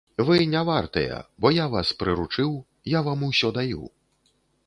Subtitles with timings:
[0.27, 2.49] Вы не вартыя, бо я вас прыручыў,
[2.97, 3.85] я вам усё даю.